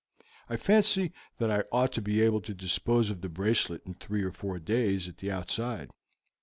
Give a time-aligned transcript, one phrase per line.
[0.49, 4.23] I fancy that I ought to be able to dispose of the bracelet in three
[4.23, 5.91] or four days at the outside.